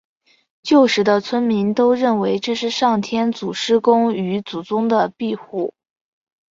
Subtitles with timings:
[0.63, 5.75] 旧时的村民都认为这是上天祖师公与祖宗的庇护。